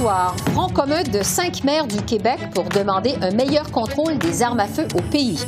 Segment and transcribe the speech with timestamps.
[0.00, 4.60] Soir, front commun de cinq maires du Québec pour demander un meilleur contrôle des armes
[4.60, 5.38] à feu au pays.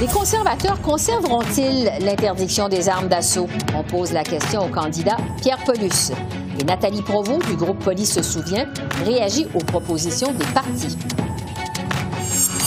[0.00, 3.48] Les conservateurs conserveront-ils l'interdiction des armes d'assaut?
[3.76, 6.12] On pose la question au candidat Pierre Paulus.
[6.60, 8.66] Et Nathalie Provost du groupe Police se souvient
[9.04, 10.96] réagit aux propositions des partis.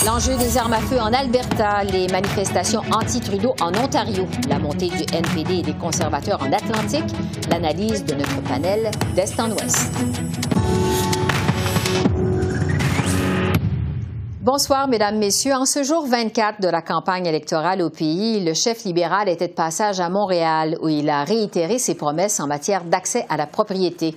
[0.05, 5.03] L'enjeu des armes à feu en Alberta, les manifestations anti-Trudeau en Ontario, la montée du
[5.13, 7.05] NPD et des conservateurs en Atlantique,
[7.49, 9.93] l'analyse de notre panel d'Est en Ouest.
[14.41, 15.53] Bonsoir, Mesdames, Messieurs.
[15.53, 19.53] En ce jour 24 de la campagne électorale au pays, le chef libéral était de
[19.53, 24.15] passage à Montréal où il a réitéré ses promesses en matière d'accès à la propriété.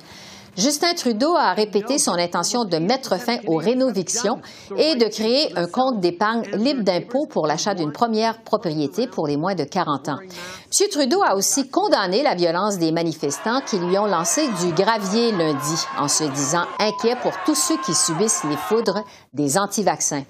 [0.57, 4.41] Justin Trudeau a répété son intention de mettre fin aux rénovictions
[4.77, 9.37] et de créer un compte d'épargne libre d'impôts pour l'achat d'une première propriété pour les
[9.37, 10.19] moins de 40 ans.
[10.19, 10.89] M.
[10.91, 15.75] Trudeau a aussi condamné la violence des manifestants qui lui ont lancé du gravier lundi
[15.99, 20.25] en se disant inquiet pour tous ceux qui subissent les foudres des anti-vaccins.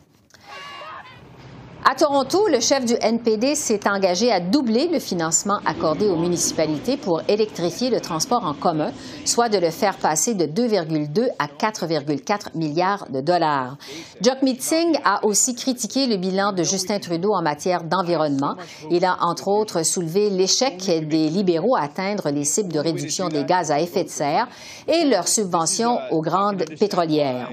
[1.88, 6.96] À Toronto, le chef du NPD s'est engagé à doubler le financement accordé aux municipalités
[6.96, 8.90] pour électrifier le transport en commun,
[9.24, 13.76] soit de le faire passer de 2,2 à 4,4 milliards de dollars.
[14.20, 18.56] Jagmeet Singh a aussi critiqué le bilan de Justin Trudeau en matière d'environnement.
[18.90, 23.44] Il a entre autres soulevé l'échec des libéraux à atteindre les cibles de réduction des
[23.44, 24.48] gaz à effet de serre
[24.88, 27.48] et leurs subventions aux grandes pétrolières.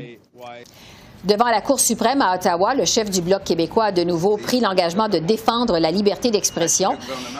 [1.23, 4.59] Devant la Cour suprême à Ottawa, le chef du Bloc québécois a de nouveau pris
[4.59, 6.97] l'engagement de défendre la liberté d'expression.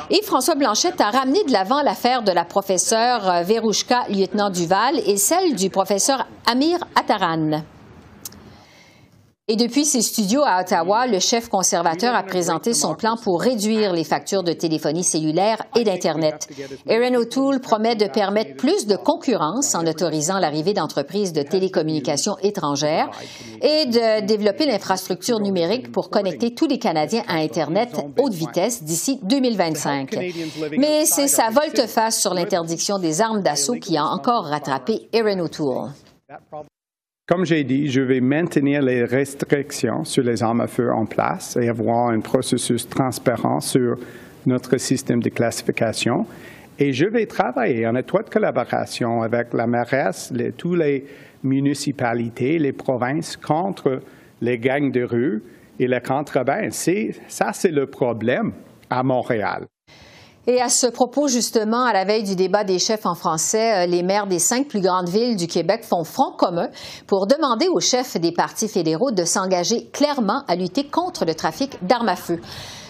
[0.09, 5.17] Et François Blanchette a ramené de l'avant l'affaire de la professeure Verouchka, lieutenant Duval, et
[5.17, 7.63] celle du professeur Amir Attaran.
[9.49, 13.91] Et depuis ses studios à Ottawa, le chef conservateur a présenté son plan pour réduire
[13.91, 16.47] les factures de téléphonie cellulaire et d'Internet.
[16.87, 23.11] Aaron O'Toole promet de permettre plus de concurrence en autorisant l'arrivée d'entreprises de télécommunications étrangères
[23.61, 29.19] et de développer l'infrastructure numérique pour connecter tous les Canadiens à Internet haute vitesse d'ici
[29.23, 30.15] 2025.
[30.77, 35.89] Mais c'est sa volte-face sur l'interdiction des armes d'assaut qui a encore rattrapé Aaron O'Toole.
[37.25, 41.55] Comme j'ai dit, je vais maintenir les restrictions sur les armes à feu en place
[41.55, 43.95] et avoir un processus transparent sur
[44.45, 46.25] notre système de classification.
[46.77, 51.05] Et je vais travailler en étroite collaboration avec la mairesse, les, les
[51.43, 54.01] municipalités, les provinces contre
[54.41, 55.41] les gangs de rue
[55.79, 56.73] et la contrebande.
[56.73, 58.51] Ça, c'est le problème
[58.89, 59.65] à Montréal.
[60.45, 63.85] Et à ce propos, justement, à la veille du débat des chefs en français, euh,
[63.85, 66.67] les maires des cinq plus grandes villes du Québec font front commun
[67.07, 71.77] pour demander aux chefs des partis fédéraux de s'engager clairement à lutter contre le trafic
[71.81, 72.41] d'armes à feu.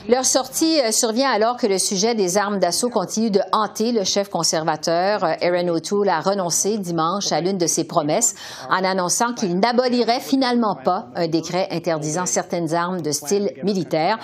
[0.09, 4.03] Leur sortie euh, survient alors que le sujet des armes d'assaut continue de hanter le
[4.03, 5.23] chef conservateur.
[5.23, 8.35] Euh, Aaron O'Toole a renoncé dimanche à l'une de ses promesses
[8.69, 14.19] en annonçant qu'il n'abolirait finalement pas un décret interdisant certaines armes de style militaire,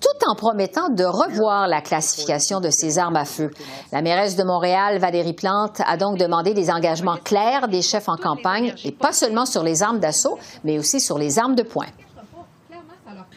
[0.00, 3.50] tout en promettant de revoir la classification de ces armes à feu.
[3.90, 8.16] La mairesse de Montréal, Valérie Plante, a donc demandé des engagements clairs des chefs en
[8.16, 11.86] campagne, et pas seulement sur les armes d'assaut, mais aussi sur les armes de poing.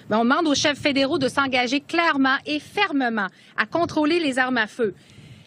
[0.10, 3.28] Ben, on demande aux chefs fédéraux de s'engager clairement et fermement
[3.58, 4.94] à contrôler les armes à feu,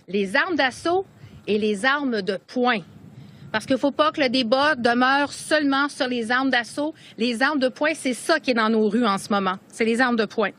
[0.08, 1.06] les armes d'assaut
[1.46, 2.80] et les armes de poing.
[3.52, 6.94] Parce qu'il ne faut pas que le débat demeure seulement sur les armes d'assaut.
[7.18, 9.56] Les armes de poing, c'est ça qui est dans nos rues en ce moment.
[9.68, 10.50] C'est les armes de poing.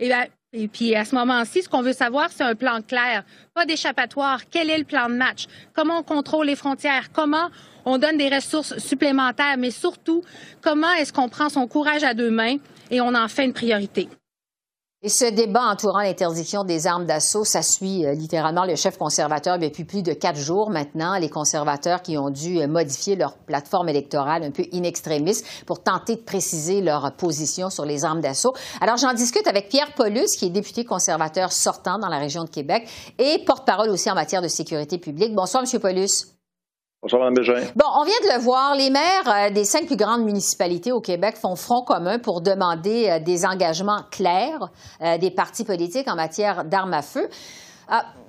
[0.00, 3.22] Ben, et puis à ce moment-ci, ce qu'on veut savoir, c'est un plan clair,
[3.54, 4.40] pas d'échappatoire.
[4.50, 5.44] Quel est le plan de match?
[5.74, 7.12] Comment on contrôle les frontières?
[7.12, 7.50] Comment
[7.84, 9.56] on donne des ressources supplémentaires?
[9.58, 10.22] Mais surtout,
[10.62, 12.56] comment est-ce qu'on prend son courage à deux mains
[12.90, 14.08] et on en fait une priorité.
[15.00, 19.56] Et ce débat entourant l'interdiction des armes d'assaut, ça suit euh, littéralement le chef conservateur
[19.56, 21.16] depuis plus de quatre jours maintenant.
[21.20, 25.84] Les conservateurs qui ont dû euh, modifier leur plateforme électorale un peu in extremis pour
[25.84, 28.54] tenter de préciser leur position sur les armes d'assaut.
[28.80, 32.50] Alors, j'en discute avec Pierre Paulus, qui est député conservateur sortant dans la région de
[32.50, 32.88] Québec
[33.20, 35.32] et porte-parole aussi en matière de sécurité publique.
[35.32, 36.37] Bonsoir, Monsieur Paulus.
[37.00, 37.60] Bonsoir, Mme Bégin.
[37.76, 41.00] Bon, on vient de le voir, les maires euh, des cinq plus grandes municipalités au
[41.00, 44.68] Québec font front commun pour demander euh, des engagements clairs
[45.00, 47.28] euh, des partis politiques en matière d'armes à feu.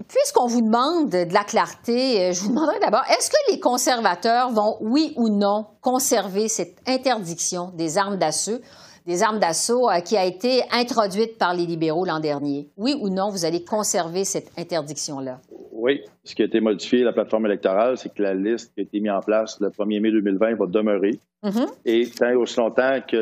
[0.08, 4.78] Puisqu'on vous demande de la clarté, je vous demanderai d'abord, est-ce que les conservateurs vont,
[4.80, 8.60] oui ou non, conserver cette interdiction des armes d'assaut,
[9.10, 12.70] des armes d'assaut qui a été introduite par les libéraux l'an dernier.
[12.78, 15.40] Oui ou non, vous allez conserver cette interdiction-là?
[15.72, 16.02] Oui.
[16.24, 19.00] Ce qui a été modifié, la plateforme électorale, c'est que la liste qui a été
[19.00, 21.20] mise en place le 1er mai 2020 va demeurer.
[21.44, 21.68] Mm-hmm.
[21.86, 23.18] Et tant aussi longtemps que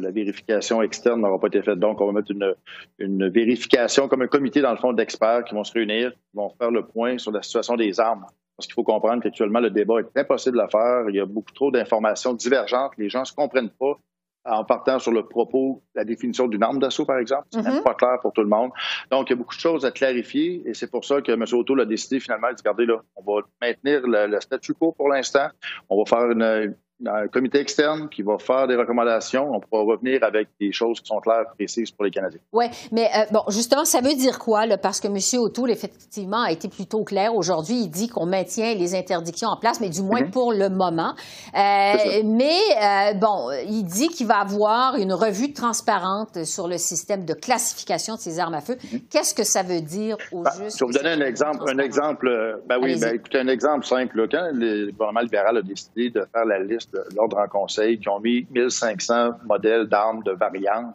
[0.00, 1.78] la vérification externe n'aura pas été faite.
[1.78, 2.54] Donc, on va mettre une,
[2.98, 6.48] une vérification comme un comité, dans le fond, d'experts qui vont se réunir, qui vont
[6.58, 8.24] faire le point sur la situation des armes.
[8.56, 11.04] Parce qu'il faut comprendre qu'actuellement, le débat est impossible à faire.
[11.10, 12.92] Il y a beaucoup trop d'informations divergentes.
[12.96, 13.98] Les gens ne se comprennent pas
[14.44, 17.46] en partant sur le propos, la définition d'une arme d'assaut, par exemple.
[17.50, 18.70] C'est mm pas clair pour tout le monde.
[19.10, 21.44] Donc, il y a beaucoup de choses à clarifier et c'est pour ça que M.
[21.52, 25.08] Auto a décidé finalement de dire, regardez là, on va maintenir le statu quo pour
[25.08, 25.48] l'instant.
[25.88, 26.74] On va faire une,
[27.06, 29.50] un comité externe qui va faire des recommandations.
[29.52, 32.40] On pourra revenir avec des choses qui sont claires, précises pour les Canadiens.
[32.52, 34.66] Oui, mais euh, bon, justement, ça veut dire quoi?
[34.66, 34.78] Là?
[34.78, 35.42] Parce que M.
[35.42, 37.34] O'Toole, effectivement, a été plutôt clair.
[37.34, 40.30] Aujourd'hui, il dit qu'on maintient les interdictions en place, mais du moins mhm.
[40.30, 41.14] pour le moment.
[41.54, 47.24] Euh, mais, euh, bon, il dit qu'il va avoir une revue transparente sur le système
[47.24, 48.76] de classification de ces armes à feu.
[48.92, 49.00] Mhm.
[49.10, 50.78] Qu'est-ce que ça veut dire au ben, juste?
[50.78, 51.64] Je vais vous donner un exemple.
[51.68, 54.28] Un exemple, ben oui, ben, écoutez, un exemple simple.
[54.30, 56.83] Quand le gouvernement libéral a décidé de faire la liste
[57.14, 60.94] l'ordre en conseil qui ont mis 1500 modèles d'armes de variantes.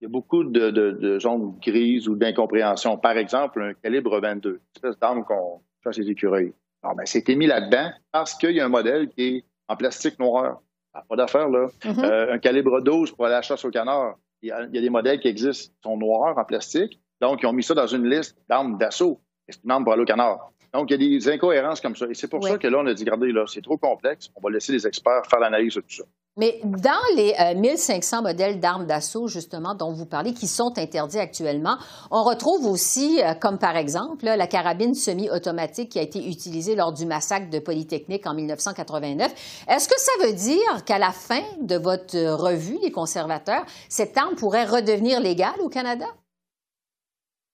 [0.00, 2.96] Il y a beaucoup de, zones grises ou d'incompréhension.
[2.96, 6.52] Par exemple, un calibre 22, une espèce d'arme qu'on chasse les écureuils.
[6.82, 10.18] Alors, ben, c'était mis là-dedans parce qu'il y a un modèle qui est en plastique
[10.18, 10.60] noir.
[10.92, 11.66] pas d'affaire, là.
[11.82, 12.04] Mm-hmm.
[12.04, 14.16] Euh, un calibre 12 pour aller à la chasse au canard.
[14.42, 17.00] Il y, a, des modèles qui existent, qui sont noirs en plastique.
[17.20, 19.20] Donc, ils ont mis ça dans une liste d'armes d'assaut.
[19.48, 20.52] C'est une arme pour aller au canard.
[20.74, 22.06] Donc, il y a des incohérences comme ça.
[22.10, 24.30] Et c'est pour ça que là, on a dit, regardez, là, c'est trop complexe.
[24.36, 26.04] On va laisser les experts faire l'analyse de tout ça.
[26.38, 31.18] Mais dans les 1500 euh, modèles d'armes d'assaut, justement, dont vous parlez, qui sont interdits
[31.18, 31.76] actuellement,
[32.12, 36.92] on retrouve aussi, euh, comme par exemple, la carabine semi-automatique qui a été utilisée lors
[36.92, 39.64] du massacre de Polytechnique en 1989.
[39.68, 44.36] Est-ce que ça veut dire qu'à la fin de votre revue, les conservateurs, cette arme
[44.36, 46.06] pourrait redevenir légale au Canada?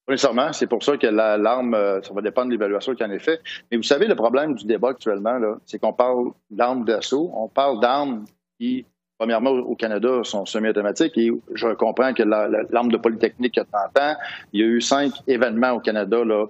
[0.06, 0.52] Pas nécessairement.
[0.52, 3.40] C'est pour ça que l'arme, euh, ça va dépendre de l'évaluation qui en est faite.
[3.70, 7.30] Mais vous savez, le problème du débat actuellement, c'est qu'on parle d'armes d'assaut.
[7.34, 8.24] On parle d'armes
[8.58, 8.84] qui,
[9.18, 11.16] premièrement, au Canada, sont semi-automatiques.
[11.16, 14.16] Et je comprends que l'arme de Polytechnique a 30 ans.
[14.52, 16.46] Il y a eu cinq événements au Canada là,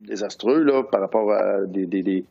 [0.00, 2.24] désastreux là, par rapport à des, des,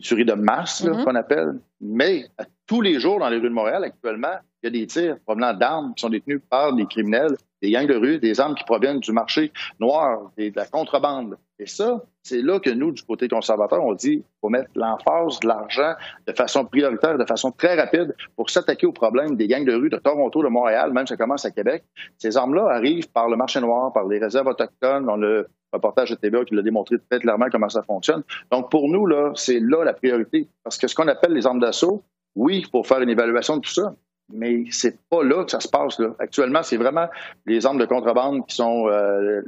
[0.00, 1.04] tueries de masse, mm-hmm.
[1.04, 1.58] qu'on appelle.
[1.80, 2.26] Mais
[2.66, 5.54] tous les jours dans les rues de Montréal, actuellement, il y a des tirs provenant
[5.54, 9.00] d'armes qui sont détenues par des criminels des gangs de rue, des armes qui proviennent
[9.00, 11.36] du marché noir, de la contrebande.
[11.58, 15.40] Et ça, c'est là que nous, du côté conservateur, on dit qu'il faut mettre l'emphase
[15.40, 15.92] de l'argent
[16.26, 19.90] de façon prioritaire, de façon très rapide pour s'attaquer au problème des gangs de rue
[19.90, 21.84] de Toronto, de Montréal, même ça commence à Québec.
[22.16, 25.08] Ces armes-là arrivent par le marché noir, par les réserves autochtones.
[25.10, 28.22] On le reportage de TVA qui l'a démontré très clairement comment ça fonctionne.
[28.50, 30.48] Donc, pour nous, là, c'est là la priorité.
[30.64, 32.02] Parce que ce qu'on appelle les armes d'assaut,
[32.34, 33.94] oui, il faut faire une évaluation de tout ça,
[34.32, 35.98] mais c'est pas là que ça se passe.
[35.98, 36.14] Là.
[36.18, 37.06] Actuellement, c'est vraiment
[37.46, 39.42] les armes de contrebande qui sont euh,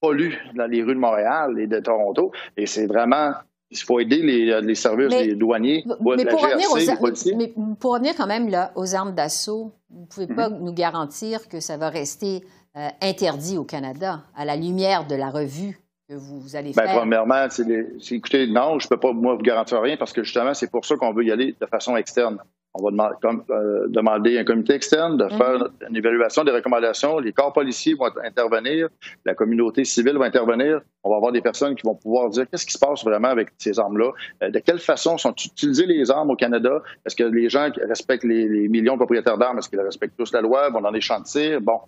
[0.00, 2.32] pollues dans les rues de Montréal et de Toronto.
[2.56, 3.32] Et c'est vraiment
[3.70, 8.48] il faut aider les, services, les douaniers, mais pour, GRC, mais pour revenir quand même
[8.48, 10.64] là, aux armes d'assaut, vous ne pouvez pas mhm.
[10.64, 12.42] nous garantir que ça va rester
[12.76, 16.96] euh, interdit au Canada à la lumière de la revue que vous, allez ben, faire?
[16.96, 17.64] Premièrement, c'est
[18.10, 20.84] écoutez, non, je ne peux pas moi vous garantir rien parce que justement, c'est pour
[20.84, 22.38] ça qu'on veut y aller de façon externe.
[22.74, 25.88] On va demander, comme, euh, demander un comité externe de faire mhm.
[25.88, 27.18] une évaluation des recommandations.
[27.18, 28.88] Les corps policiers vont intervenir,
[29.24, 30.80] la communauté civile va intervenir.
[31.02, 33.48] On va avoir des personnes qui vont pouvoir dire qu'est-ce qui se passe vraiment avec
[33.58, 36.80] ces armes-là, euh, de quelle façon sont utilisées les armes au Canada?
[37.04, 40.40] Est-ce que les gens respectent les, millions de propriétaires d'armes, est-ce qu'ils respectent tous la
[40.40, 41.60] loi, vont dans les champs de tir?
[41.60, 41.80] Bon,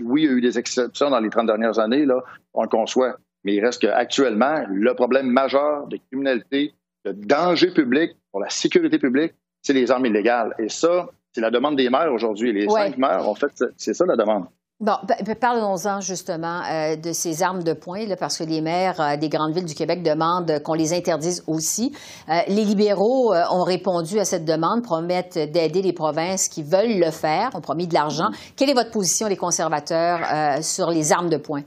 [0.00, 2.22] oui, il y a eu des exceptions dans les 30 dernières années, là,
[2.52, 3.16] on le conçoit.
[3.44, 8.98] Mais il reste qu'actuellement, le problème majeur de criminalité, de danger public pour la sécurité
[8.98, 9.32] publique,
[9.66, 10.54] c'est les armes illégales.
[10.60, 12.52] Et ça, c'est la demande des maires aujourd'hui.
[12.52, 14.44] Les cinq maires, en fait, c'est ça la demande.
[14.78, 14.92] Bon,
[15.40, 19.54] parlons-en justement euh, de ces armes de poing, parce que les maires euh, des grandes
[19.54, 21.96] villes du Québec demandent qu'on les interdise aussi.
[22.28, 27.10] Euh, les libéraux ont répondu à cette demande, promettent d'aider les provinces qui veulent le
[27.10, 28.28] faire, ont promis de l'argent.
[28.54, 31.62] Quelle est votre position, les conservateurs, sur les armes de poing?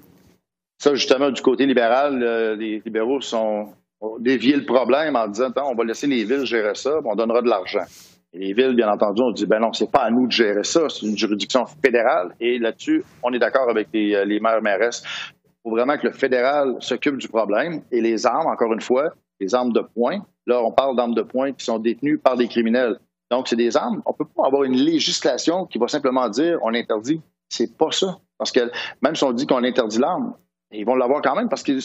[0.78, 2.20] Ça, justement, du côté libéral,
[2.60, 3.74] les libéraux sont
[4.20, 7.50] dévié le problème en disant on va laisser les villes gérer ça, on donnera de
[7.50, 7.86] l'argent.
[8.34, 10.88] Les villes, bien entendu, ont dit ben non, c'est pas à nous de gérer ça,
[10.90, 12.36] c'est une juridiction fédérale.
[12.40, 15.04] Et là-dessus, on est d'accord avec les, euh, les maires mairesses.
[15.44, 17.82] Il faut vraiment que le fédéral s'occupe du problème.
[17.92, 20.20] Et les armes, encore une fois, les armes de poing.
[20.46, 23.00] Là, on parle d'armes de poing qui sont détenues par des criminels.
[23.32, 24.02] Donc, c'est des armes.
[24.06, 27.22] On peut pas avoir une législation qui va simplement dire on interdit.
[27.50, 28.20] C'est pas ça.
[28.38, 30.34] Parce que même si on dit qu'on interdit l'arme,
[30.72, 31.80] ils vont l'avoir quand même parce que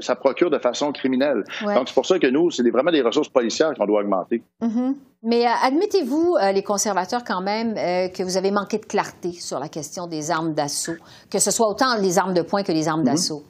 [0.00, 1.44] ça procure de façon criminelle.
[1.62, 4.42] Donc, c'est pour ça que nous, c'est vraiment des ressources policières qu'on doit augmenter.
[4.62, 4.94] Mm-hmm.
[5.22, 9.32] Mais euh, admettez-vous, euh, les conservateurs, quand même, euh, que vous avez manqué de clarté
[9.32, 10.96] sur la question des armes d'assaut,
[11.30, 13.04] que ce soit autant les armes de poing que les armes mm-hmm.
[13.04, 13.42] d'assaut?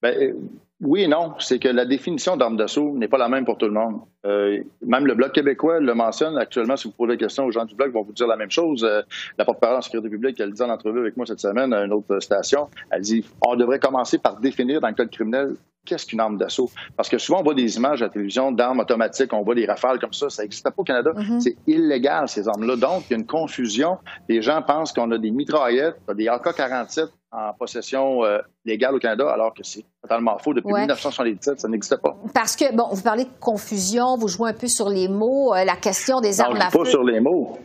[0.00, 0.34] Ben,
[0.80, 1.34] oui et non.
[1.40, 4.00] C'est que la définition d'arme d'assaut n'est pas la même pour tout le monde.
[4.26, 6.76] Euh, même le Bloc québécois le mentionne actuellement.
[6.76, 8.50] Si vous posez la question aux gens du Bloc, ils vont vous dire la même
[8.50, 8.84] chose.
[8.84, 9.02] Euh,
[9.38, 11.92] la porte-parole en sécurité publique, elle dit en entrevue avec moi cette semaine à une
[11.92, 15.56] autre station, elle dit on devrait commencer par définir dans le code criminel
[15.86, 16.68] qu'est-ce qu'une arme d'assaut?
[16.96, 19.66] Parce que souvent, on voit des images à la télévision d'armes automatiques, on voit des
[19.66, 20.28] rafales comme ça.
[20.28, 21.12] Ça n'existe pas au Canada.
[21.12, 21.40] Mm-hmm.
[21.40, 22.76] C'est illégal, ces armes-là.
[22.76, 23.98] Donc, il y a une confusion.
[24.28, 29.28] Les gens pensent qu'on a des mitraillettes, des AK-47 en possession euh, légale au Canada,
[29.30, 30.54] alors que c'est totalement faux.
[30.54, 32.16] Depuis 1977, ça n'existait pas.
[32.32, 35.64] Parce que, bon, vous parlez de confusion, vous jouez un peu sur les mots, euh,
[35.64, 36.78] la question des armes à feu.
[36.78, 37.58] pas sur les mots.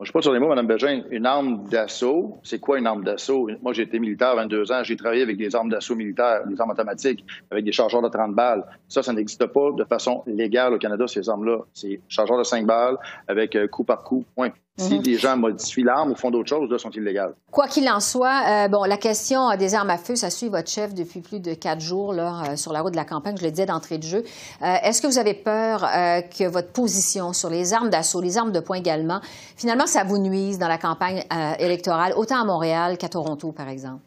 [0.00, 1.02] Je ne suis pas sur les mots, Mme Bégin.
[1.10, 3.48] Une arme d'assaut, c'est quoi une arme d'assaut?
[3.62, 4.82] Moi, j'ai été militaire à 22 ans.
[4.82, 8.34] J'ai travaillé avec des armes d'assaut militaires, des armes automatiques, avec des chargeurs de 30
[8.34, 8.66] balles.
[8.88, 11.60] Ça, ça n'existe pas de façon légale au Canada, ces armes-là.
[11.72, 14.50] C'est chargeurs de 5 balles avec euh, coup par coup, point.
[14.76, 15.18] Si les mhm.
[15.18, 17.34] gens modifient l'arme ou font d'autres choses, là, sont illégales.
[17.52, 20.68] Quoi qu'il en soit, euh, bon, la question des armes à feu, ça suit votre
[20.68, 23.36] chef depuis plus de quatre jours là, euh, sur la route de la campagne.
[23.38, 24.24] Je le disais d'entrée de jeu.
[24.62, 28.50] Euh, est-ce que vous avez peur que votre position sur les armes d'assaut, les armes
[28.50, 29.20] de poing également,
[29.56, 31.22] finalement, ça vous nuise dans la campagne
[31.58, 34.00] électorale, autant à Montréal qu'à Toronto, par exemple?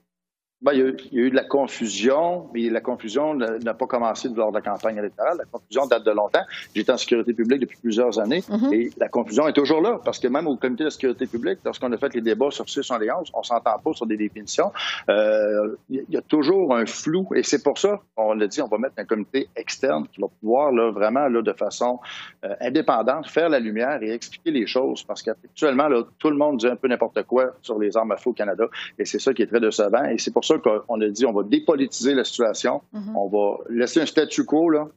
[0.59, 4.49] Ben, il, y a, eu de la confusion, mais la confusion n'a pas commencé lors
[4.49, 5.37] de la campagne électorale.
[5.37, 6.41] La confusion date de longtemps.
[6.73, 8.73] J'étais en sécurité publique depuis plusieurs années mm-hmm.
[8.73, 11.91] et la confusion est toujours là parce que même au comité de sécurité publique, lorsqu'on
[11.91, 14.71] a fait les débats sur 611, on s'entend pas sur des définitions.
[15.09, 18.67] Euh, il y a toujours un flou et c'est pour ça qu'on a dit on
[18.67, 21.99] va mettre un comité externe qui va pouvoir là, vraiment là, de façon
[22.43, 25.87] euh, indépendante faire la lumière et expliquer les choses parce qu'actuellement
[26.17, 28.65] tout le monde dit un peu n'importe quoi sur les armes à feu au Canada
[28.97, 31.33] et c'est ça qui est très décevant et c'est pour ça qu'on a dit on
[31.33, 33.15] va dépolitiser la situation, mhm.
[33.15, 34.87] on va laisser un statu quo, là,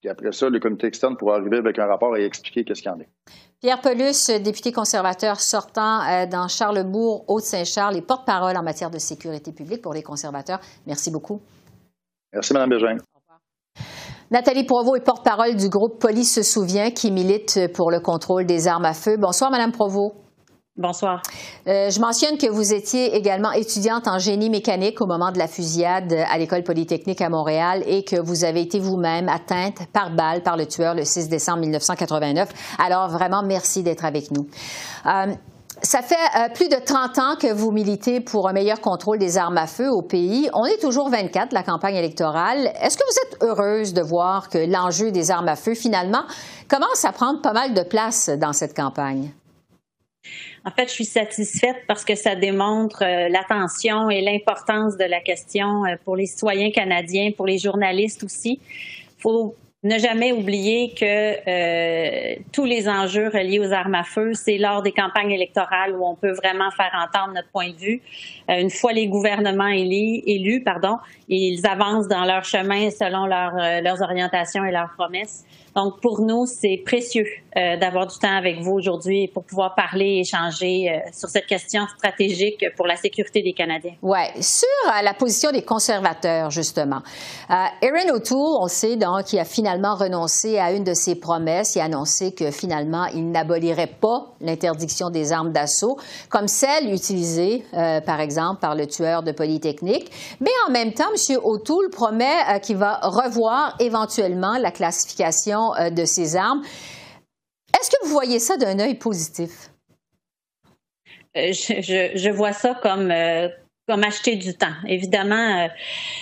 [0.00, 2.90] puis après ça, le comité externe pourra arriver avec un rapport et expliquer qu'est-ce qu'il
[2.90, 3.08] y en est.
[3.60, 9.52] Pierre Pelus, député conservateur sortant euh, dans Charlebourg, Haute-Saint-Charles et porte-parole en matière de sécurité
[9.52, 10.60] publique pour les conservateurs.
[10.86, 11.42] Merci beaucoup.
[12.32, 12.96] Merci, Mme Bégin.
[14.30, 18.68] Nathalie Provost est porte-parole du groupe Police se souvient qui milite pour le contrôle des
[18.68, 19.16] armes à feu.
[19.18, 20.14] Bonsoir, Mme Provost.
[20.80, 21.20] Bonsoir.
[21.66, 25.46] Euh, je mentionne que vous étiez également étudiante en génie mécanique au moment de la
[25.46, 30.42] fusillade à l'École polytechnique à Montréal et que vous avez été vous-même atteinte par balle
[30.42, 32.48] par le tueur le 6 décembre 1989.
[32.78, 34.46] Alors vraiment, merci d'être avec nous.
[35.04, 35.34] Euh,
[35.82, 39.36] ça fait euh, plus de 30 ans que vous militez pour un meilleur contrôle des
[39.36, 40.48] armes à feu au pays.
[40.54, 42.72] On est toujours 24, la campagne électorale.
[42.80, 46.22] Est-ce que vous êtes heureuse de voir que l'enjeu des armes à feu, finalement,
[46.68, 49.32] commence à prendre pas mal de place dans cette campagne?
[50.66, 55.20] En fait, je suis satisfaite parce que ça démontre euh, l'attention et l'importance de la
[55.20, 58.60] question euh, pour les citoyens canadiens, pour les journalistes aussi.
[59.18, 61.04] Il faut ne jamais oublier que
[61.48, 66.04] euh, tous les enjeux reliés aux armes à feu, c'est lors des campagnes électorales où
[66.04, 68.02] on peut vraiment faire entendre notre point de vue.
[68.50, 70.98] une fois les gouvernements élus, élus pardon,
[71.28, 75.46] ils avancent dans leur chemin selon leurs orientations et leurs promesses.
[75.74, 80.04] Donc, pour nous, c'est précieux euh, d'avoir du temps avec vous aujourd'hui pour pouvoir parler
[80.04, 83.94] et échanger euh, sur cette question stratégique pour la sécurité des Canadiens.
[84.02, 84.20] Oui.
[84.40, 87.00] Sur euh, la position des conservateurs, justement.
[87.82, 91.76] Erin O'Toole, on sait donc, qui a finalement renoncé à une de ses promesses.
[91.76, 95.96] A annoncé que finalement, il n'abolirait pas l'interdiction des armes d'assaut,
[96.28, 100.10] comme celle utilisée, par exemple, par le tueur de Polytechnique.
[100.40, 101.38] Mais en même temps, M.
[101.42, 106.62] O'Toole promet qu'il va revoir éventuellement la classification euh, de ces armes.
[107.78, 109.70] Est-ce que vous voyez ça d'un œil positif?
[111.36, 113.48] Euh, je, vois ça comme, euh,
[113.86, 114.74] comme acheter du temps.
[114.86, 115.68] Évidemment,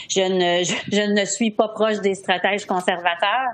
[0.08, 3.52] je, ne, je, ne suis pas proche des stratèges conservateurs,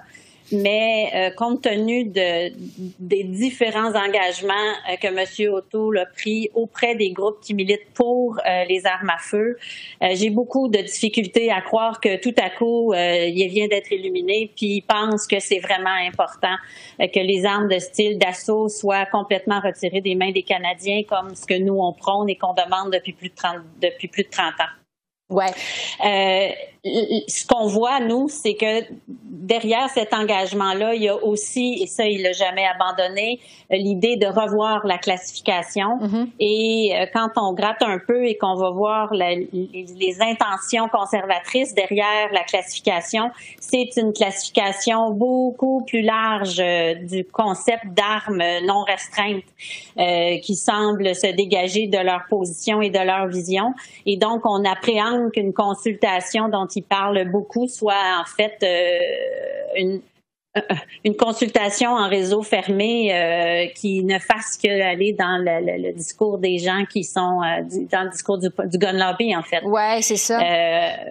[0.53, 2.53] mais euh, compte tenu de,
[2.99, 4.53] des différents engagements
[4.91, 5.53] euh, que M.
[5.53, 9.57] O'Toole a pris auprès des groupes qui militent pour euh, les armes à feu,
[10.13, 14.77] j'ai beaucoup de difficultés à croire que tout à coup, il vient d'être illuminé, puis
[14.77, 16.55] il pense que c'est vraiment important
[16.99, 21.47] que les armes de style d'assaut soient complètement retirées des mains des Canadiens, comme ce
[21.47, 24.53] que nous, on prône et qu'on demande depuis plus de 30, depuis plus de 30
[24.61, 24.84] ans.
[25.31, 25.51] Ouais.
[26.05, 26.49] Euh,
[27.27, 32.05] ce qu'on voit, nous, c'est que derrière cet engagement-là, il y a aussi, et ça,
[32.05, 33.41] il l'a jamais abandonné,
[33.73, 35.99] euh, l'idée de revoir la classification.
[35.99, 36.29] Mm-hmm.
[36.41, 39.49] Et euh, quand on gratte un peu et qu'on va voir les,
[40.21, 46.63] intentions conservatrices derrière la classification, c'est une classification beaucoup plus large
[47.03, 49.43] du concept d'armes non restreintes
[50.43, 53.75] qui semble se dégager de leur position et de leur vision.
[54.07, 60.01] Et donc, on appréhende qu'une consultation dont il parle beaucoup soit en fait euh, une,
[61.05, 66.59] une consultation en réseau fermé euh, qui ne fasse que aller dans le, discours des
[66.59, 67.41] gens qui sont
[67.91, 69.63] dans le discours du, gun lobby en fait.
[69.65, 70.39] Ouais, c'est ça.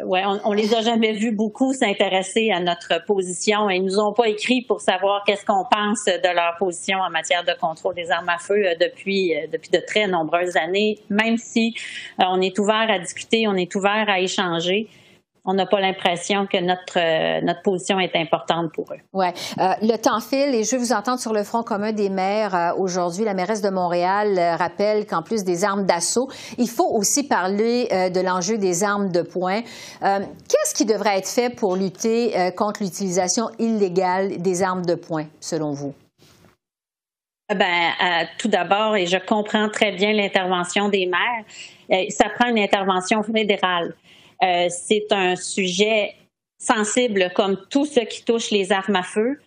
[0.06, 4.00] ouais, on, on, les a jamais vus beaucoup s'intéresser à notre position et ils nous
[4.00, 7.96] ont pas écrit pour savoir qu'est-ce qu'on pense de leur position en matière de contrôle
[7.96, 11.00] des armes à feu depuis depuis de très nombreuses années.
[11.10, 11.76] Même si
[12.20, 14.88] on est ouvert à discuter, on est ouvert à échanger
[15.46, 19.00] on n'a pas l'impression que notre euh, notre position est importante pour eux.
[19.12, 22.10] Ouais, euh, le temps file et je veux vous entendre sur le front commun des
[22.10, 23.26] maires euh, aujourd'hui.
[23.26, 28.22] La mairesse de Montréal rappelle qu'en plus des armes d'assaut, il faut aussi parler de
[28.22, 29.62] l'enjeu des armes de poing.
[30.02, 35.72] Qu'est-ce qui devrait être fait pour lutter contre l'utilisation illégale des armes de poing, selon
[35.72, 35.94] vous?
[37.54, 37.92] Ben,
[38.38, 43.94] tout d'abord, et je comprends très bien l'intervention des maires, ça prend une intervention fédérale.
[44.42, 46.16] Euh, c'est un sujet
[46.58, 49.40] sensible comme tout ce qui touche les armes à feu.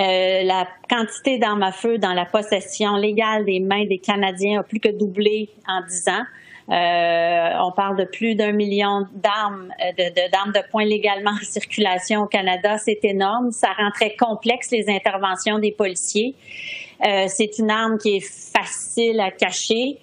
[0.00, 4.62] Euh, la quantité d'armes à feu dans la possession légale des mains des Canadiens a
[4.64, 6.24] plus que doublé en dix ans.
[6.70, 12.22] Euh, on parle de plus d'un million d'armes, de, d'armes de poing légalement en circulation
[12.22, 12.78] au Canada.
[12.78, 13.52] C'est énorme.
[13.52, 16.34] Ça rend très complexe les interventions des policiers.
[17.28, 19.98] c'est une arme qui est facile à cacher.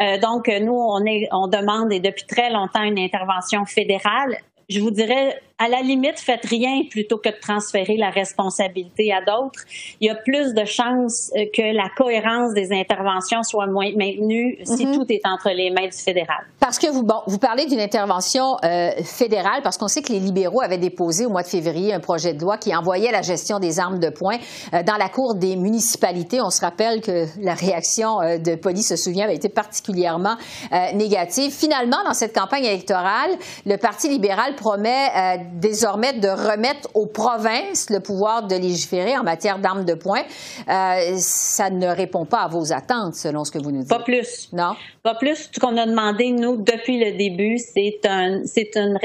[0.00, 4.36] Euh, donc, nous, on, est, on demande, et depuis très longtemps, une intervention fédérale.
[4.68, 9.20] Je vous dirais, à la limite, faites rien plutôt que de transférer la responsabilité à
[9.20, 9.60] d'autres.
[10.00, 14.58] Il y a plus de chances euh, que la cohérence des interventions soit moins maintenue
[14.64, 14.94] si mhm.
[14.94, 16.44] tout est entre les mains du fédéral.
[16.58, 20.18] Parce que vous, bon, vous parlez d'une intervention euh, fédérale, parce qu'on sait que les
[20.18, 23.60] libéraux avaient déposé au mois de février un projet de loi qui envoyait la gestion
[23.60, 24.38] des armes de poing
[24.72, 26.40] euh, dans la cour des municipalités.
[26.40, 30.36] On se rappelle que la réaction de police, se souvient, avait été particulièrement
[30.94, 31.52] négative.
[31.52, 33.30] Finalement, dans cette campagne électorale,
[33.64, 39.58] le Parti libéral promet désormais de remettre aux provinces le pouvoir de légiférer en matière
[39.58, 40.22] d'armes de poing.
[40.68, 43.88] Euh, ça ne répond pas à vos attentes, selon ce que vous nous dites.
[43.88, 44.48] Pas plus.
[44.52, 44.74] Non?
[45.02, 45.50] Pas plus.
[45.52, 48.98] Ce qu'on a demandé, nous, depuis le début, c'est un, c'est une,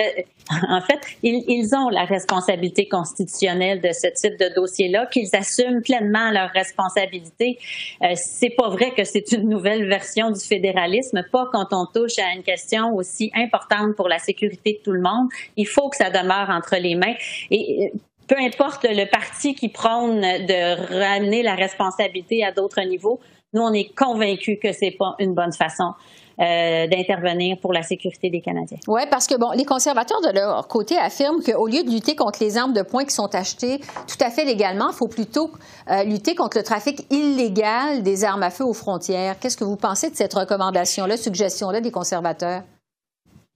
[0.69, 6.31] en fait, ils, ont la responsabilité constitutionnelle de ce type de dossier-là, qu'ils assument pleinement
[6.31, 7.59] leur responsabilité.
[8.03, 12.17] Euh, c'est pas vrai que c'est une nouvelle version du fédéralisme, pas quand on touche
[12.17, 15.29] à une question aussi importante pour la sécurité de tout le monde.
[15.55, 17.15] Il faut que ça entre les mains.
[17.51, 17.91] Et
[18.27, 23.19] peu importe le parti qui prône de ramener la responsabilité à d'autres niveaux,
[23.53, 25.93] nous, on est convaincus que c'est pas une bonne façon.
[26.41, 28.77] Euh, d'intervenir pour la sécurité des Canadiens.
[28.87, 32.41] Oui, parce que bon, les conservateurs de leur côté affirment qu'au lieu de lutter contre
[32.41, 35.51] les armes de poing qui sont achetées tout à fait légalement, il faut plutôt
[35.91, 39.37] euh, lutter contre le trafic illégal des armes à feu aux frontières.
[39.37, 42.61] Qu'est-ce que vous pensez de cette recommandation-là, suggestion-là des conservateurs?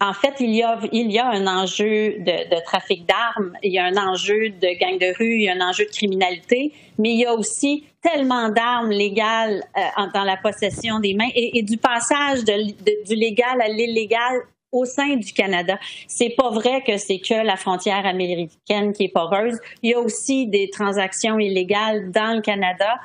[0.04, 4.50] En fait, il y a, un enjeu de, trafic d'armes, il y a un enjeu
[4.50, 7.34] de gang de rue, il y a un enjeu de criminalité, mais il y a
[7.34, 13.62] aussi tellement d'armes légales euh, dans la possession des mains et, du passage du légal
[13.62, 14.42] à l'illégal
[14.74, 15.80] au sein du Canada.
[16.10, 19.58] C'est pas vrai que c'est que la frontière américaine qui est poreuse.
[19.84, 23.00] Il y a aussi des transactions illégales dans le Canada.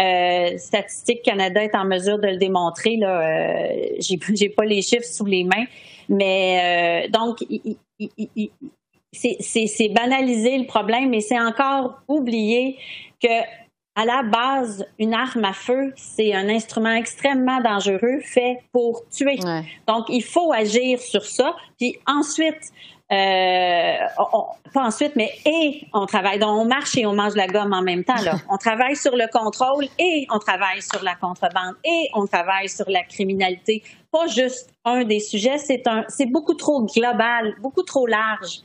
[0.00, 2.96] Euh, Statistique Canada est en mesure de le démontrer.
[2.96, 5.64] Là, euh, j'ai pas les chiffres sous les mains,
[6.08, 7.38] mais euh, donc,
[9.12, 12.76] c'est banaliser le problème, mais c'est encore oublier
[13.20, 13.28] que
[13.96, 19.40] à la base, une arme à feu, c'est un instrument extrêmement dangereux fait pour tuer.
[19.88, 21.56] Donc, il faut agir sur ça.
[21.80, 22.70] Puis ensuite,
[23.10, 23.96] euh,
[24.74, 26.38] pas ensuite, mais et on travaille.
[26.38, 28.20] Donc, on marche et on mange la gomme en même temps.
[28.22, 28.34] Là.
[28.50, 32.88] on travaille sur le contrôle et on travaille sur la contrebande et on travaille sur
[32.88, 33.82] la criminalité.
[34.12, 38.60] Pas juste un des sujets, c'est un, c'est beaucoup trop global, beaucoup trop large.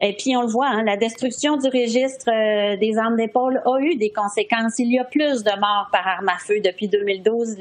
[0.00, 3.80] Et puis on le voit, hein, la destruction du registre euh, des armes d'épaule a
[3.80, 4.78] eu des conséquences.
[4.78, 7.56] Il y a plus de morts par arme à feu depuis 2012.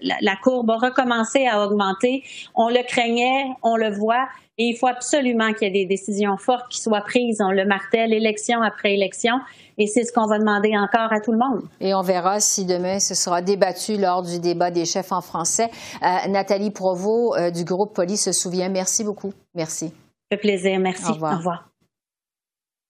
[0.00, 2.24] La, courbe a recommencé à augmenter.
[2.54, 4.26] On le craignait, on le voit.
[4.60, 7.40] Et il faut absolument qu'il y ait des décisions fortes qui soient prises.
[7.40, 9.34] On le martèle élection après élection.
[9.76, 11.62] Et c'est ce qu'on va demander encore à tout le monde.
[11.80, 15.70] Et on verra si demain ce sera débattu lors du débat des chefs en français.
[16.02, 18.68] Euh, Nathalie Provost euh, du groupe Police se souvient.
[18.68, 19.32] Merci beaucoup.
[19.54, 19.92] Merci.
[20.30, 20.78] Ça fait plaisir.
[20.78, 21.10] Merci.
[21.10, 21.68] Au revoir.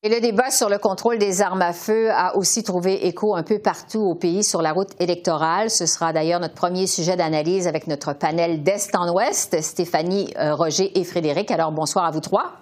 [0.05, 3.42] Et le débat sur le contrôle des armes à feu a aussi trouvé écho un
[3.42, 5.70] peu partout au pays sur la route électorale.
[5.70, 10.55] Ce sera d'ailleurs notre premier sujet d'analyse avec notre panel d'Est en Ouest, Stéphanie, euh,
[10.55, 11.51] Roger et Frédéric.
[11.51, 12.53] Alors bonsoir à vous trois.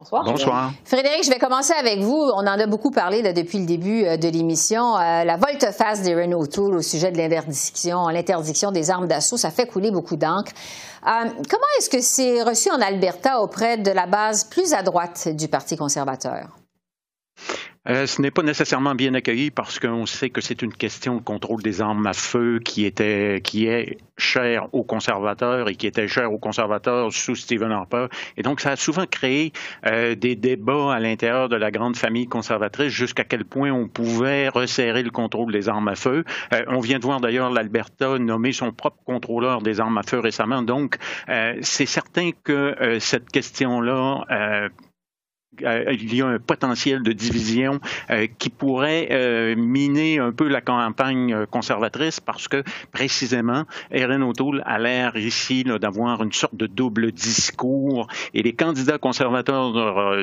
[0.00, 0.22] Bonsoir.
[0.22, 0.72] Bonsoir.
[0.84, 2.14] Frédéric, je vais commencer avec vous.
[2.14, 4.96] On en a beaucoup parlé depuis le début euh, de l'émission.
[4.96, 9.66] Euh, la volte-face d'Erin O'Toole au sujet de l'interdiction, l'interdiction des armes d'assaut, ça fait
[9.66, 10.52] couler beaucoup d'encre.
[11.04, 15.30] Euh, comment est-ce que c'est reçu en Alberta auprès de la base plus à droite
[15.30, 16.46] du Parti conservateur?
[17.88, 21.22] Euh, ce n'est pas nécessairement bien accueilli parce qu'on sait que c'est une question de
[21.22, 26.06] contrôle des armes à feu qui était, qui est chère aux conservateurs et qui était
[26.06, 28.08] chère aux conservateurs sous Stephen Harper.
[28.36, 29.52] Et donc, ça a souvent créé
[29.86, 34.48] euh, des débats à l'intérieur de la grande famille conservatrice jusqu'à quel point on pouvait
[34.48, 36.24] resserrer le contrôle des armes à feu.
[36.52, 40.18] Euh, on vient de voir d'ailleurs l'Alberta nommer son propre contrôleur des armes à feu
[40.18, 40.62] récemment.
[40.62, 40.96] Donc,
[41.62, 44.70] c'est certain que cette question-là
[45.64, 47.80] euh, il y a un potentiel de division
[48.10, 54.62] euh, qui pourrait euh, miner un peu la campagne conservatrice parce que précisément, Erin O'Toole
[54.66, 59.72] a l'air ici d'avoir une sorte de double discours et les candidats conservateurs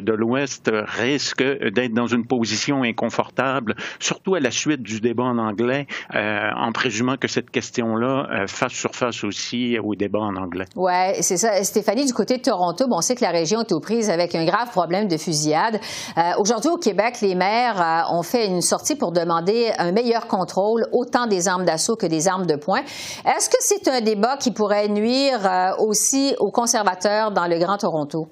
[0.02, 5.38] de, l'Ouest risquent d'être dans une position inconfortable, surtout à la suite du débat en
[5.38, 10.66] anglais, en présumant que cette question-là fasse surface aussi au débat en anglais.
[10.76, 11.64] Oui, c'est ça.
[11.64, 14.36] Stéphanie, du côté de Toronto, bon, on sait que la région est aux prises avec
[14.36, 15.80] un grave problème de fusillade.
[16.18, 20.28] Euh, aujourd'hui, au Québec, les maires euh, ont fait une sortie pour demander un meilleur
[20.28, 22.82] contrôle, autant des armes d'assaut que des armes de poing.
[23.26, 27.78] Est-ce que c'est un débat qui pourrait nuire euh, aussi aux conservateurs dans le Grand
[27.78, 28.28] Toronto?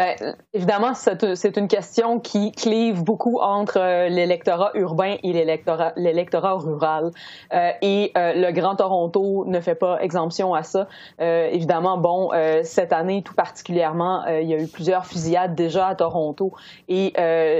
[0.00, 0.16] Ben,
[0.54, 7.10] évidemment, c'est une question qui clive beaucoup entre euh, l'électorat urbain et l'électorat rural.
[7.52, 10.88] Euh, et euh, le Grand Toronto ne fait pas exemption à ça.
[11.18, 12.30] évidemment, bon,
[12.62, 16.52] cette année tout particulièrement, il y a eu plusieurs fusillades déjà à Toronto
[16.88, 17.12] et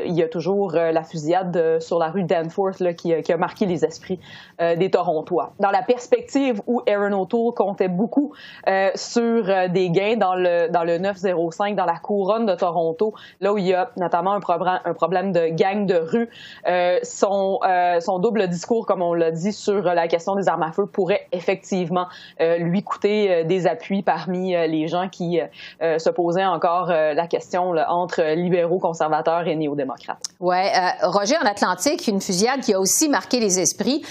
[0.06, 4.18] il y a toujours la fusillade sur la rue Danforth qui, a marqué les esprits
[4.58, 5.52] des Torontois.
[5.58, 8.32] Dans la perspective où Aaron O'Toole comptait beaucoup
[8.94, 13.58] sur des gains dans le, dans le 905, dans la cour de Toronto, là où
[13.58, 16.28] il y a notamment un, problème, de gang de rue.
[16.66, 20.62] Euh, son, euh, son double discours, comme on l'a dit, sur la question des armes
[20.62, 22.06] à feu pourrait effectivement
[22.40, 25.40] euh, lui coûter des appuis parmi les gens qui
[25.80, 30.29] se posaient encore la question entre libéraux, conservateurs et néo-démocrates.
[30.40, 30.72] Ouais,
[31.02, 34.02] Roger, en Atlantique, une fusillade qui a aussi marqué les esprits,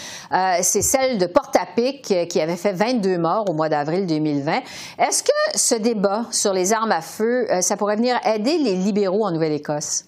[0.61, 4.61] c'est celle de Portapic qui avait fait 22 morts au mois d'avril 2020.
[4.99, 9.25] Est-ce que ce débat sur les armes à feu, ça pourrait venir aider les libéraux
[9.25, 10.05] en Nouvelle-Écosse?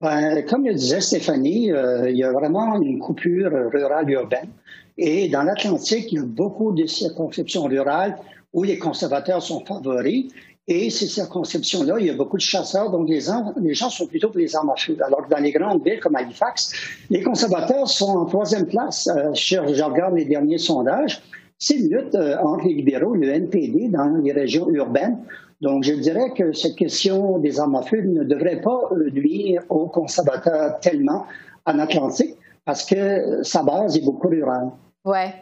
[0.00, 4.50] Ben, comme le disait Stéphanie, euh, il y a vraiment une coupure rurale urbaine.
[4.98, 8.16] Et dans l'Atlantique, il y a beaucoup de circonscriptions rurales
[8.52, 10.26] où les conservateurs sont favoris.
[10.68, 14.38] Et ces circonscriptions-là, il y a beaucoup de chasseurs, donc les, gens sont plutôt pour
[14.38, 14.96] les armes à feu.
[15.00, 16.72] Alors que dans les grandes villes comme Halifax,
[17.08, 19.06] les conservateurs sont en troisième place.
[19.06, 21.22] Euh, je, regarde les derniers sondages.
[21.58, 25.18] C'est une lutte euh, entre les libéraux et le NPD dans les régions urbaines.
[25.60, 29.86] Donc, je dirais que cette question des armes à feu ne devrait pas nuire aux
[29.86, 31.26] conservateurs tellement
[31.64, 34.70] en Atlantique parce que sa base est beaucoup rurale.
[35.04, 35.32] Ouais.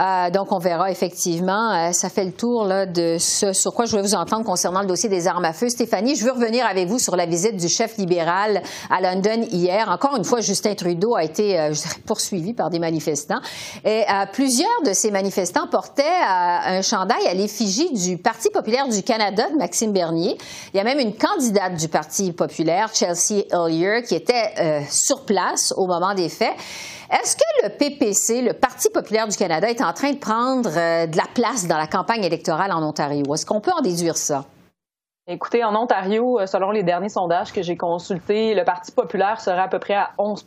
[0.00, 1.72] Euh, donc, on verra effectivement.
[1.72, 4.80] Euh, ça fait le tour là, de ce sur quoi je voulais vous entendre concernant
[4.80, 5.68] le dossier des armes à feu.
[5.68, 9.88] Stéphanie, je veux revenir avec vous sur la visite du chef libéral à London hier.
[9.90, 11.72] Encore une fois, Justin Trudeau a été euh,
[12.06, 13.40] poursuivi par des manifestants.
[13.84, 19.48] Et plusieurs de ces manifestants portaient un chandail à l'effigie du Parti populaire du Canada
[19.50, 20.36] de Maxime Bernier.
[20.72, 25.72] Il y a même une candidate du Parti populaire, Chelsea Hillier, qui était sur place
[25.76, 26.54] au moment des faits.
[27.10, 31.06] Est-ce que le PPC, le Parti populaire du Canada, est en train de prendre euh,
[31.06, 33.34] de la place dans la campagne électorale en Ontario?
[33.34, 34.44] Est-ce qu'on peut en déduire ça?
[35.26, 39.62] Écoutez, en Ontario, euh, selon les derniers sondages que j'ai consultés, le Parti populaire serait
[39.62, 40.44] à peu près à 11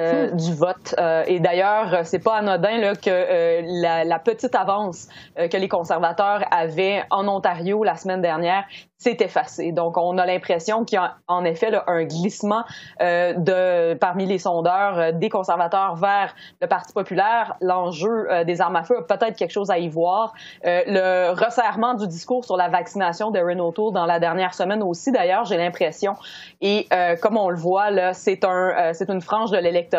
[0.00, 0.36] euh, hmm.
[0.36, 0.94] du vote.
[1.26, 7.26] et d'ailleurs, c'est pas anodin là, que la, petite avance que les conservateurs avaient en
[7.28, 8.64] Ontario la semaine dernière
[9.00, 9.72] s'est effacé.
[9.72, 12.64] Donc, on a l'impression qu'il y a en effet un glissement
[13.00, 17.56] euh, de parmi les sondeurs euh, des conservateurs vers le Parti populaire.
[17.62, 20.34] L'enjeu euh, des armes à feu a peut-être quelque chose à y voir.
[20.62, 25.46] le resserrement du discours sur la vaccination d'Erin O'Toole dans la dernière semaine aussi, d'ailleurs,
[25.46, 26.14] j'ai l'impression.
[26.60, 26.88] Et
[27.22, 29.89] comme on le voit, là, c'est un, c'est une frange de l'électorat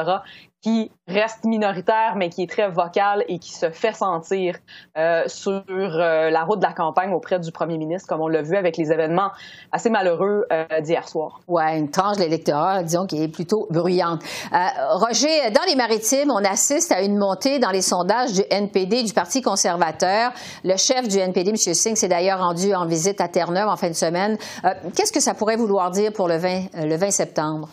[0.62, 4.58] qui reste minoritaire, mais qui est très vocal et qui se fait sentir
[4.96, 8.44] euh, sur euh, la route de la campagne auprès du premier ministre, comme on l'a
[8.44, 9.32] vu avec les événements
[9.72, 11.42] assez malheureux euh, d'hier soir.
[11.48, 14.22] Oui, une tranche de l'électorat, disons, qui est plutôt bruyante.
[14.92, 19.14] Roger, dans les maritimes, on assiste à une montée dans les sondages du NPD, du
[19.14, 20.32] Parti conservateur.
[20.64, 21.56] Le chef du NPD, M.
[21.56, 24.38] Singh, s'est d'ailleurs rendu en visite à Terre-Neuve en fin de semaine.
[24.96, 27.70] Qu'est-ce que ça pourrait vouloir dire pour le 20, le 20 septembre?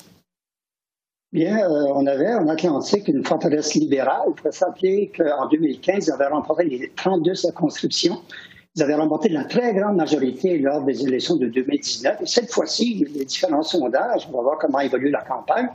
[1.30, 4.28] Bien, euh, on avait en Atlantique une forteresse libérale.
[4.34, 8.22] Il faut s'appeler qu'en 2015, ils avaient remporté les 32 circonscriptions.
[8.76, 12.22] Ils avaient remporté la très grande majorité lors des élections de 2019.
[12.22, 15.68] Et cette fois-ci, les différents sondages, on va voir comment évolue la campagne.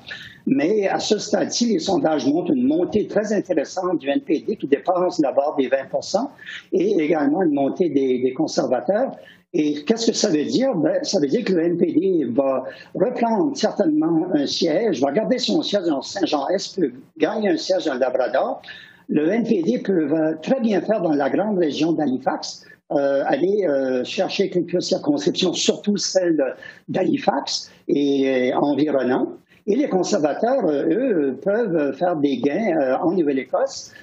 [0.45, 5.19] Mais à ce stade-ci, les sondages montrent une montée très intéressante du NPD qui dépasse
[5.19, 6.29] la barre des 20%
[6.71, 9.11] et également une montée des conservateurs.
[9.55, 10.73] Et qu'est-ce que ça veut dire?
[10.73, 12.63] Ben, ça veut dire que le NPD va
[12.95, 17.93] reprendre certainement un siège, va garder son siège dans Saint-Jean-Est, peut gagner un siège dans
[17.93, 18.63] le Labrador.
[19.09, 20.09] Le NPD peut
[20.41, 25.97] très bien faire dans la grande région d'Halifax, euh, aller euh, chercher quelques circonscriptions, surtout
[25.97, 26.55] celle
[26.89, 29.29] d'Halifax et euh, environnant.
[29.65, 33.93] Et les conservateurs, eux, peuvent faire des gains en Nouvelle-Écosse,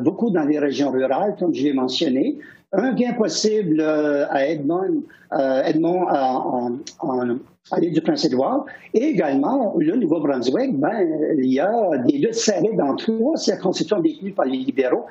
[0.00, 2.38] beaucoup dans les régions rurales, comme je l'ai mentionné,
[2.72, 5.04] un gain possible à Edmond,
[5.64, 6.08] Edmond
[7.70, 8.66] à l'île du Prince-Édouard.
[8.94, 11.06] Et également, le Nouveau-Brunswick, ben,
[11.38, 15.06] il y a des luttes serrées dans trois circonscriptions détenues par les libéraux.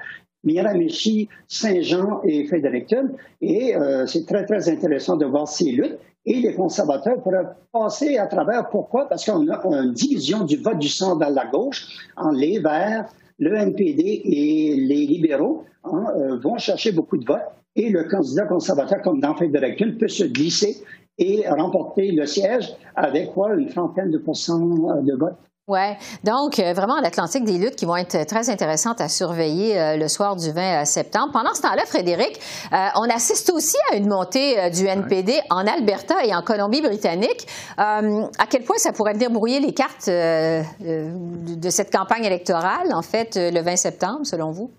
[0.45, 3.09] Miramichi, Saint-Jean et Fredericton.
[3.41, 5.97] Et euh, c'est très, très intéressant de voir ces luttes.
[6.25, 8.69] Et les conservateurs pourraient passer à travers.
[8.69, 9.07] Pourquoi?
[9.07, 13.05] Parce qu'on a une division du vote du centre vers la gauche, en les verts,
[13.37, 17.41] le NPD et les libéraux hein, euh, vont chercher beaucoup de votes
[17.75, 20.77] et le candidat conservateur, comme dans Fredericton, peut se glisser
[21.17, 25.37] et remporter le siège avec quoi une trentaine de pourcents euh, de votes.
[25.67, 25.79] Oui,
[26.23, 30.35] donc euh, vraiment l'Atlantique des luttes qui vont être très intéressantes à surveiller le soir
[30.35, 31.31] du 20 septembre.
[31.33, 32.39] Pendant ce temps-là, Frédéric,
[32.71, 37.47] on assiste aussi à une montée du NPD en Alberta et en Colombie-Britannique.
[37.77, 38.01] à
[38.47, 43.61] quel point ça pourrait venir brouiller les cartes de cette campagne électorale, en fait, le
[43.61, 44.71] 20 septembre, selon vous?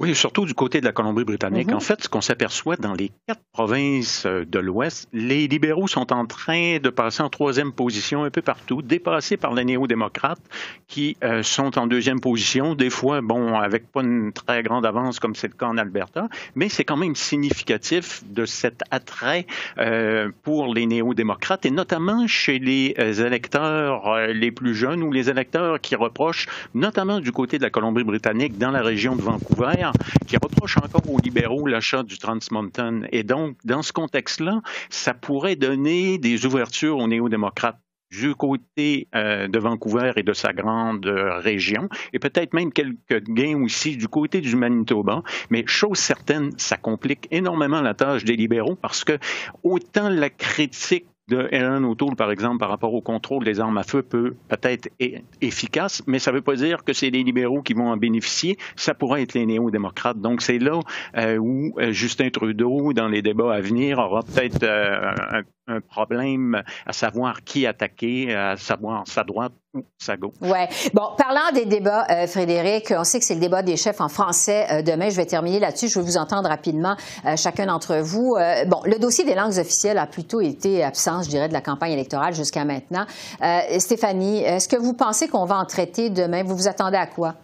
[0.00, 1.72] Oui, surtout du côté de la Colombie-Britannique.
[1.72, 6.12] En fait, ce qu'on s'aperçoit dans les quatre provinces euh, de l'Ouest, les libéraux sont
[6.12, 10.38] en train de passer en troisième position un peu partout, dépassés par les néo-démocrates
[10.86, 15.18] qui euh, sont en deuxième position, des fois, bon, avec pas une très grande avance
[15.18, 20.30] comme c'est le cas en Alberta, mais c'est quand même significatif de cet attrait euh,
[20.44, 25.96] pour les néo-démocrates et notamment chez les électeurs les plus jeunes ou les électeurs qui
[25.96, 29.87] reprochent, notamment du côté de la Colombie-Britannique, dans la région de Vancouver,
[30.26, 33.02] qui reproche encore aux libéraux l'achat du Trans Mountain.
[33.12, 37.78] Et donc, dans ce contexte-là, ça pourrait donner des ouvertures aux néo-démocrates
[38.10, 43.22] du côté euh, de Vancouver et de sa grande euh, région, et peut-être même quelques
[43.28, 45.22] gains aussi du côté du Manitoba.
[45.50, 49.18] Mais chose certaine, ça complique énormément la tâche des libéraux parce que
[49.62, 53.82] autant la critique de Aaron O'Toole, par exemple, par rapport au contrôle des armes à
[53.82, 57.62] feu peut peut-être être efficace, mais ça ne veut pas dire que c'est les libéraux
[57.62, 58.56] qui vont en bénéficier.
[58.76, 60.20] Ça pourrait être les néo-démocrates.
[60.20, 60.80] Donc, c'est là
[61.16, 65.80] euh, où euh, Justin Trudeau, dans les débats à venir, aura peut-être euh, un, un,
[65.80, 69.52] problème à savoir qui attaquer, à savoir sa droite
[69.98, 70.58] ça Oui.
[70.94, 74.08] Bon, parlant des débats, euh, Frédéric, on sait que c'est le débat des chefs en
[74.08, 75.10] français euh, demain.
[75.10, 75.88] Je vais terminer là-dessus.
[75.88, 78.36] Je vais vous entendre rapidement, euh, chacun d'entre vous.
[78.66, 81.92] bon, le dossier des langues officielles a plutôt été absent, je dirais, de la campagne
[81.92, 83.06] électorale jusqu'à maintenant.
[83.78, 86.42] Stéphanie, est-ce que vous pensez qu'on va en traiter demain?
[86.42, 87.34] Vous vous attendez à quoi?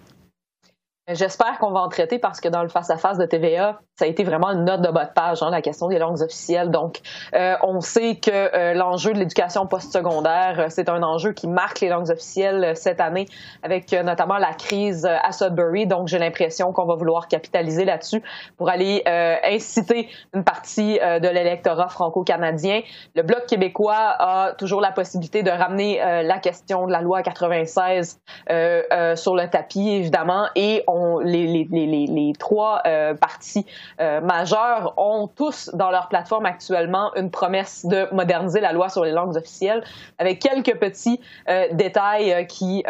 [1.06, 4.24] J'espère qu'on va en traiter parce que dans le face-à-face de TVA, ça a été
[4.24, 6.70] vraiment une note de bas de page, hein, la question des langues officielles.
[6.70, 7.00] Donc,
[7.34, 11.80] euh, on sait que euh, l'enjeu de l'éducation postsecondaire, euh, c'est un enjeu qui marque
[11.80, 13.26] les langues officielles cette année,
[13.62, 15.86] avec notamment la crise à Sudbury.
[15.86, 18.22] Donc, j'ai l'impression qu'on va vouloir capitaliser là-dessus
[18.56, 19.02] pour aller
[19.44, 22.80] inciter une partie de l'électorat franco-canadien.
[23.14, 28.20] Le Bloc québécois a toujours la possibilité de ramener la question de la loi 96
[28.48, 30.82] sur le tapis, évidemment, et
[31.24, 33.66] les, trois euh, partis
[34.00, 39.04] euh, majeurs ont tous dans leur plateforme actuellement une promesse de moderniser la loi sur
[39.04, 39.83] les langues officielles,
[40.18, 42.85] avec quelques petits euh, détails qui,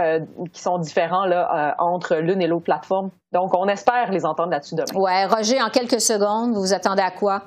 [0.53, 3.11] qui sont différents là, entre l'une et l'autre plateforme.
[3.33, 5.01] Donc, on espère les entendre là-dessus demain.
[5.01, 7.43] Ouais, Roger, en quelques secondes, vous vous attendez à quoi?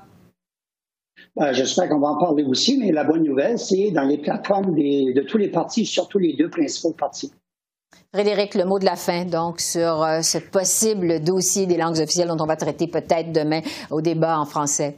[1.35, 4.73] Ben, j'espère qu'on va en parler aussi, mais la bonne nouvelle, c'est dans les plateformes
[4.75, 7.31] de tous les partis, surtout les deux principaux partis.
[8.13, 12.29] Frédéric, le mot de la fin, donc, sur euh, ce possible dossier des langues officielles
[12.29, 14.97] dont on va traiter peut-être demain au débat en français.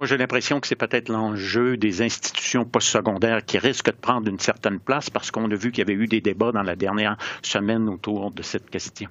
[0.00, 4.38] Moi, j'ai l'impression que c'est peut-être l'enjeu des institutions postsecondaires qui risquent de prendre une
[4.38, 7.18] certaine place parce qu'on a vu qu'il y avait eu des débats dans la dernière
[7.42, 9.08] semaine autour de cette question.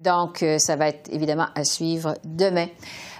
[0.00, 2.66] Donc, euh, ça va être évidemment à suivre demain.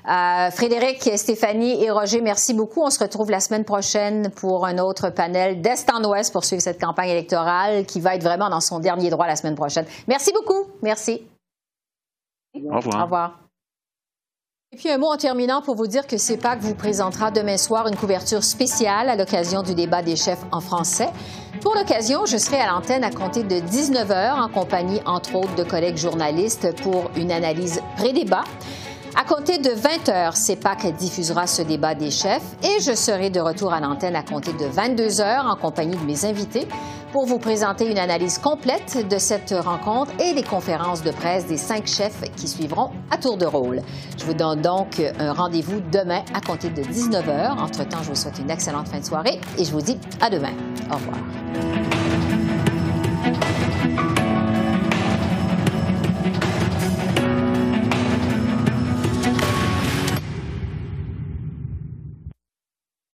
[0.07, 2.83] Euh, Frédéric, Stéphanie et Roger, merci beaucoup.
[2.83, 6.61] On se retrouve la semaine prochaine pour un autre panel d'Est en Ouest pour suivre
[6.61, 9.87] cette campagne électorale qui va être vraiment dans son dernier droit la semaine prochaine.
[10.07, 10.69] Merci beaucoup.
[10.83, 11.27] Merci.
[12.55, 13.01] Au revoir.
[13.01, 13.39] Au revoir.
[14.75, 17.87] Et puis un mot en terminant pour vous dire que CEPAC vous présentera demain soir
[17.87, 21.11] une couverture spéciale à l'occasion du débat des chefs en français.
[21.63, 25.63] Pour l'occasion, je serai à l'antenne à compter de 19h en compagnie, entre autres, de
[25.63, 28.43] collègues journalistes pour une analyse pré-débat.
[29.17, 33.39] À compter de 20 heures, CEPAC diffusera ce débat des chefs et je serai de
[33.39, 36.67] retour à l'antenne à compter de 22 heures en compagnie de mes invités
[37.13, 41.59] pour vous présenter une analyse complète de cette rencontre et des conférences de presse des
[41.59, 43.83] cinq chefs qui suivront à tour de rôle.
[44.19, 47.57] Je vous donne donc un rendez-vous demain à compter de 19 heures.
[47.63, 50.55] Entre-temps, je vous souhaite une excellente fin de soirée et je vous dis à demain.
[50.91, 51.19] Au revoir.